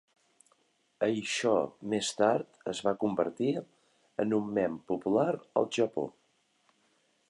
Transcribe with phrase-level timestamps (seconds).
[1.07, 1.51] Això
[1.91, 3.53] més tard es va convertir
[4.25, 6.13] en un mem popular al Japó.